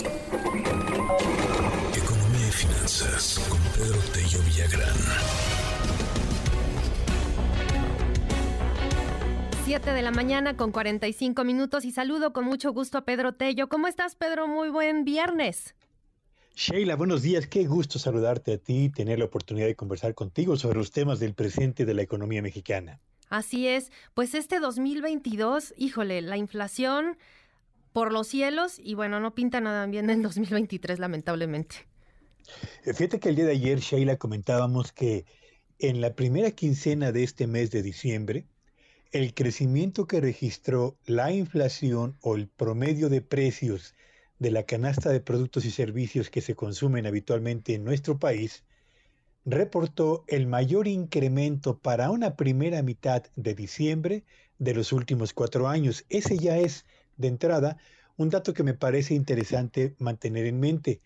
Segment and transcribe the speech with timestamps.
[0.00, 0.38] Economía
[2.46, 4.96] y finanzas con Pedro Tello Villagrán.
[9.64, 13.68] 7 de la mañana con 45 minutos y saludo con mucho gusto a Pedro Tello.
[13.68, 14.46] ¿Cómo estás, Pedro?
[14.46, 15.74] Muy buen viernes.
[16.54, 17.48] Sheila, buenos días.
[17.48, 21.18] Qué gusto saludarte a ti y tener la oportunidad de conversar contigo sobre los temas
[21.18, 23.00] del presente de la economía mexicana.
[23.30, 23.90] Así es.
[24.14, 27.18] Pues este 2022, híjole, la inflación
[27.98, 31.88] por los cielos y bueno, no pinta nada bien en 2023, lamentablemente.
[32.84, 35.24] Eh, fíjate que el día de ayer, Sheila, comentábamos que
[35.80, 38.46] en la primera quincena de este mes de diciembre,
[39.10, 43.96] el crecimiento que registró la inflación o el promedio de precios
[44.38, 48.62] de la canasta de productos y servicios que se consumen habitualmente en nuestro país,
[49.44, 54.22] reportó el mayor incremento para una primera mitad de diciembre
[54.60, 56.04] de los últimos cuatro años.
[56.08, 56.84] Ese ya es
[57.18, 57.76] de entrada,
[58.16, 61.00] un dato que me parece interesante mantener en mente.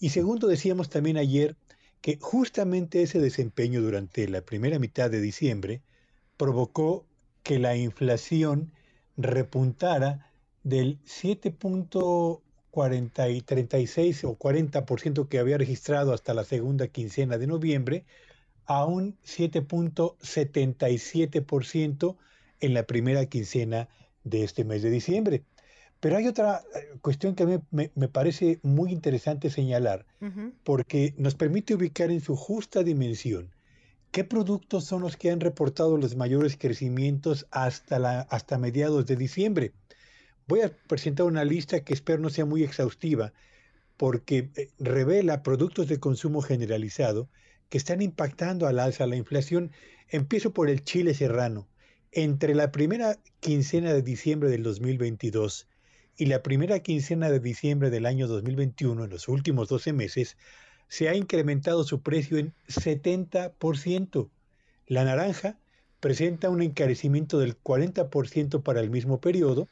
[0.00, 1.56] Y segundo, decíamos también ayer
[2.00, 5.82] que justamente ese desempeño durante la primera mitad de diciembre
[6.36, 7.04] provocó
[7.42, 8.70] que la inflación
[9.16, 10.30] repuntara
[10.62, 18.04] del 7.40 y 36 o 40% que había registrado hasta la segunda quincena de noviembre
[18.66, 22.16] a un 7.77%
[22.60, 23.88] en la primera quincena
[24.24, 25.44] de este mes de diciembre.
[26.00, 30.06] Pero hay otra eh, cuestión que me, me, parece muy interesante señalar,
[30.62, 33.50] porque nos permite ubicar en su justa dimensión
[34.10, 39.16] qué productos son los que han reportado los mayores crecimientos hasta, la, hasta mediados de
[39.16, 39.72] diciembre.
[40.46, 43.32] Voy a presentar una lista que espero no sea muy exhaustiva,
[43.96, 47.28] porque eh, revela productos de consumo generalizado
[47.68, 49.72] que están impactando al alza la inflación.
[50.08, 51.68] Empiezo por el chile serrano.
[52.12, 55.68] Entre la primera quincena de diciembre del 2022
[56.16, 60.38] y la primera quincena de diciembre del año 2021, en los últimos 12 meses,
[60.88, 64.30] se ha incrementado su precio en 70%.
[64.86, 65.58] La naranja
[66.00, 69.68] presenta un encarecimiento del 40% para el mismo periodo.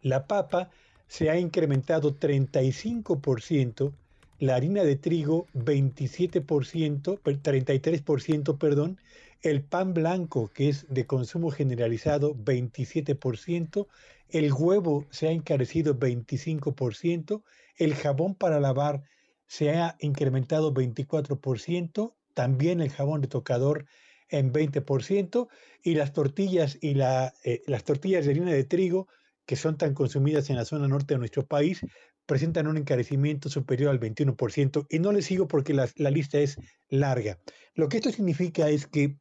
[0.00, 0.70] La papa
[1.08, 3.92] se ha incrementado 35%,
[4.38, 8.98] la harina de trigo 27%, 33%, perdón,
[9.42, 13.86] el pan blanco, que es de consumo generalizado, 27%,
[14.30, 17.42] el huevo se ha encarecido 25%,
[17.76, 19.02] el jabón para lavar
[19.46, 23.86] se ha incrementado 24%, también el jabón de tocador
[24.28, 25.48] en 20%,
[25.82, 29.08] y las tortillas y la, eh, las tortillas de harina de trigo,
[29.48, 31.80] que son tan consumidas en la zona norte de nuestro país,
[32.26, 34.86] presentan un encarecimiento superior al 21%.
[34.90, 36.58] Y no les sigo porque la, lista es
[36.90, 37.38] larga.
[37.74, 39.16] Lo que esto significa es que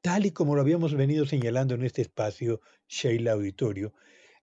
[0.00, 3.92] Tal y como lo habíamos venido señalando en este espacio, Sheila Auditorio,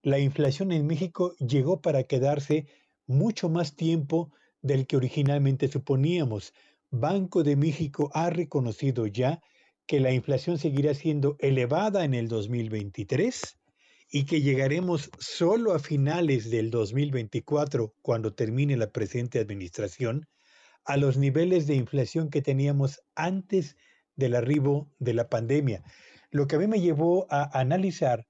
[0.02, 2.66] la inflación en México llegó para quedarse
[3.06, 4.32] mucho más tiempo
[4.62, 6.54] del que originalmente suponíamos.
[6.90, 9.42] Banco de México ha reconocido ya
[9.86, 13.59] que la inflación seguirá siendo elevada en el 2023
[14.10, 20.26] y que llegaremos solo a finales del 2024, cuando termine la presente administración,
[20.84, 23.90] a los niveles de inflación que teníamos antes de
[24.20, 25.82] del arribo de la pandemia,
[26.30, 28.28] lo que a mí me llevó a analizar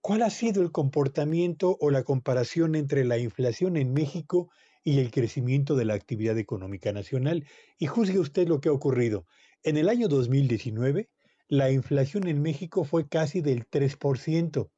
[0.00, 4.50] cuál ha sido el comportamiento o la comparación entre la inflación en México
[4.82, 7.44] y el crecimiento de la actividad económica nacional.
[7.78, 9.26] Y juzgue usted lo que ha ocurrido.
[9.62, 11.08] En el año 2019,
[11.48, 14.70] la inflación en México fue casi del 3%.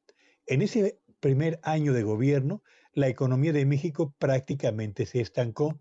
[0.50, 2.62] En ese primer año de gobierno,
[2.94, 5.78] la economía de México prácticamente se estancó.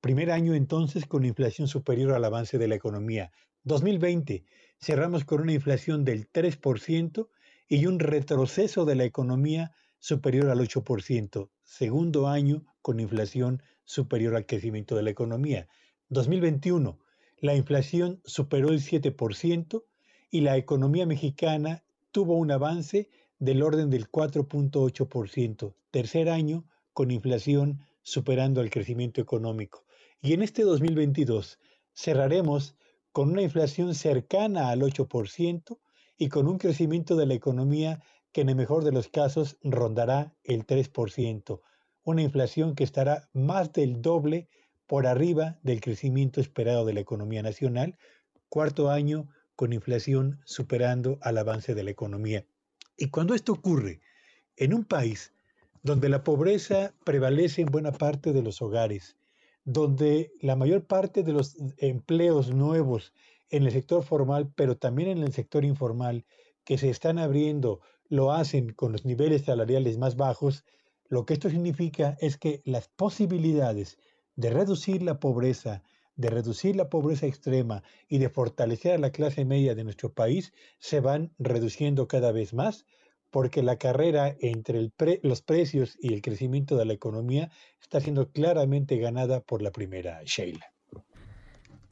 [0.00, 3.30] Primer año entonces con inflación superior al avance de la economía.
[3.62, 4.44] 2020
[4.80, 7.28] cerramos con una inflación del 3%
[7.68, 9.70] y un retroceso de la economía
[10.00, 15.68] superior al 8%, segundo año con inflación superior al crecimiento de la economía.
[16.08, 16.98] 2021,
[17.36, 19.84] la inflación superó el 7%
[20.28, 27.80] y la economía mexicana tuvo un avance del orden del 4.8%, tercer año con inflación
[28.02, 29.84] superando el crecimiento económico.
[30.20, 31.58] Y en este 2022
[31.94, 32.76] cerraremos
[33.12, 35.78] con una inflación cercana al 8%
[36.16, 38.02] y con un crecimiento de la economía
[38.32, 41.60] que en el mejor de los casos rondará el 3%,
[42.02, 44.48] una inflación que estará más del doble
[44.86, 47.96] por arriba del crecimiento esperado de la economía nacional,
[48.48, 52.46] cuarto año con inflación superando al avance de la economía.
[52.98, 54.00] Y cuando esto ocurre
[54.56, 55.32] en un país
[55.84, 59.16] donde la pobreza prevalece en buena parte de los hogares,
[59.64, 63.12] donde la mayor parte de los empleos nuevos
[63.50, 66.26] en el sector formal, pero también en el sector informal,
[66.64, 70.64] que se están abriendo, lo hacen con los niveles salariales más bajos,
[71.10, 73.96] Lo que esto significa es que las posibilidades
[74.36, 75.82] de reducir la pobreza,
[76.18, 80.52] de reducir la pobreza extrema y de fortalecer a la clase media de nuestro país
[80.78, 82.84] se van reduciendo cada vez más
[83.30, 84.90] porque la carrera entre
[85.22, 87.50] los precios y el crecimiento de la economía
[87.80, 90.77] está siendo claramente ganada por la primera, Sheila.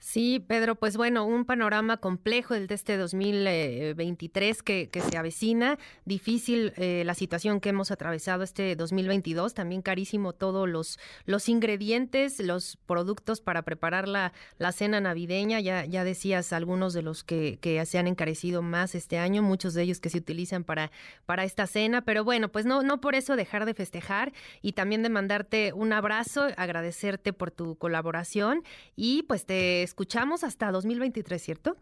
[0.07, 5.81] Sí, Pedro, pues bueno, un panorama complejo el de este 2023 que, que se avecina,
[6.05, 12.39] difícil eh, la situación que hemos atravesado este 2022, también carísimo todos los, los ingredientes,
[12.39, 17.59] los productos para preparar la, la cena navideña, ya, ya decías algunos de los que,
[17.61, 20.93] que, se han encarecido más este año, muchos de ellos que se utilizan para,
[21.27, 24.33] para esta cena, pero bueno, pues no, no por eso dejar de festejar
[24.63, 28.63] y también de mandarte un abrazo, agradecerte por tu colaboración
[28.95, 31.77] y pues te escuchamos hasta 2023, ¿cierto?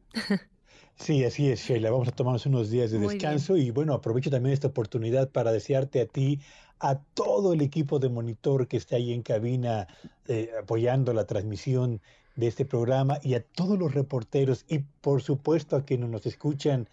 [0.94, 1.90] Sí, así es, Sheila.
[1.90, 6.00] Vamos a tomarnos unos días de descanso y bueno, aprovecho también esta oportunidad para desearte
[6.00, 6.38] a ti,
[6.78, 9.88] a todo el equipo de monitor que está ahí en cabina
[10.28, 12.00] eh, apoyando la transmisión
[12.36, 16.88] de este programa y a todos los reporteros y por supuesto a quienes nos escuchan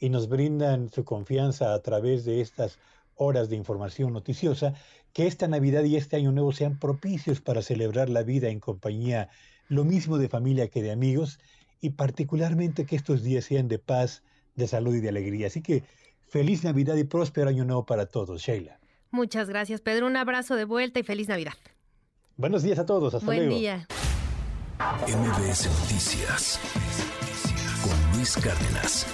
[0.00, 2.80] y nos brindan su confianza a través de estas
[3.14, 4.74] horas de información noticiosa,
[5.12, 9.30] que esta Navidad y este Año Nuevo sean propicios para celebrar la vida en compañía
[9.68, 11.38] lo mismo de familia que de amigos,
[11.80, 14.22] y particularmente que estos días sean de paz,
[14.54, 15.48] de salud y de alegría.
[15.48, 15.82] Así que
[16.28, 18.78] feliz Navidad y próspero año nuevo para todos, Sheila.
[19.10, 20.06] Muchas gracias, Pedro.
[20.06, 21.54] Un abrazo de vuelta y feliz Navidad.
[22.36, 23.14] Buenos días a todos.
[23.14, 23.46] Hasta luego.
[23.46, 23.86] Buen día.
[24.78, 26.58] MBS Noticias
[27.82, 29.06] con Luis Cárdenas.